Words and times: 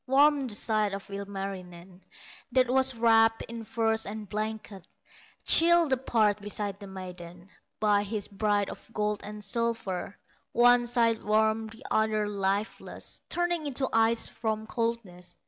Warm 0.07 0.47
the 0.47 0.55
side 0.55 0.95
of 0.95 1.11
Ilmarinen 1.11 2.01
That 2.53 2.67
was 2.71 2.95
wrapped 2.95 3.43
in 3.43 3.63
furs 3.63 4.03
and 4.07 4.27
blankets; 4.27 4.87
Chill 5.45 5.89
the 5.89 5.97
parts 5.97 6.41
beside 6.41 6.79
the 6.79 6.87
maiden, 6.87 7.49
By 7.79 8.01
his 8.01 8.27
bride 8.27 8.71
of 8.71 8.89
gold 8.91 9.21
and 9.23 9.43
silver; 9.43 10.17
One 10.53 10.87
side 10.87 11.21
warm, 11.23 11.67
the 11.67 11.85
other 11.91 12.27
lifeless, 12.27 13.21
Turning 13.29 13.67
into 13.67 13.87
ice 13.93 14.27
from 14.27 14.65
coldness. 14.65 15.37